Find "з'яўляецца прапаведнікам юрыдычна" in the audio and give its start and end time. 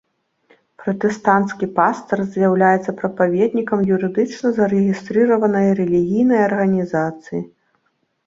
2.35-4.47